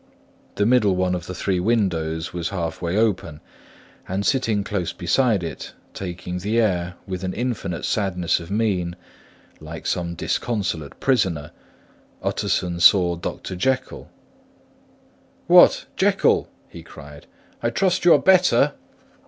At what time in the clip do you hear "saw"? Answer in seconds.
12.79-13.15